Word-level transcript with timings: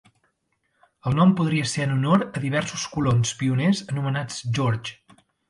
El 1.09 1.17
nom 1.19 1.33
podria 1.41 1.67
ser 1.73 1.83
en 1.87 1.91
honor 1.97 2.23
a 2.39 2.43
diversos 2.47 2.87
colons 2.97 3.35
pioners 3.43 3.83
anomenats 3.93 4.43
George. 4.59 5.21